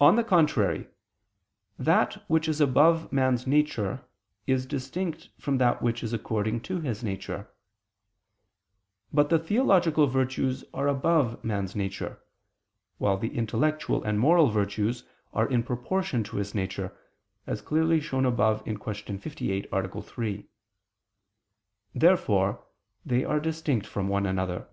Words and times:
On 0.00 0.16
the 0.16 0.24
contrary, 0.24 0.88
That 1.78 2.24
which 2.28 2.48
is 2.48 2.60
above 2.60 3.12
man's 3.12 3.46
nature 3.46 4.04
is 4.48 4.66
distinct 4.66 5.28
from 5.38 5.58
that 5.58 5.80
which 5.80 6.02
is 6.02 6.12
according 6.12 6.62
to 6.62 6.80
his 6.80 7.04
nature. 7.04 7.48
But 9.12 9.28
the 9.30 9.38
theological 9.38 10.08
virtues 10.08 10.64
are 10.74 10.88
above 10.88 11.44
man's 11.44 11.76
nature; 11.76 12.18
while 12.98 13.16
the 13.16 13.28
intellectual 13.32 14.02
and 14.02 14.18
moral 14.18 14.48
virtues 14.48 15.04
are 15.32 15.48
in 15.48 15.62
proportion 15.62 16.24
to 16.24 16.38
his 16.38 16.52
nature, 16.52 16.90
as 17.46 17.62
clearly 17.62 18.00
shown 18.00 18.26
above 18.26 18.64
(Q. 18.64 19.16
58, 19.16 19.68
A. 19.72 20.02
3). 20.02 20.48
Therefore 21.94 22.64
they 23.06 23.22
are 23.24 23.38
distinct 23.38 23.86
from 23.86 24.08
one 24.08 24.26
another. 24.26 24.66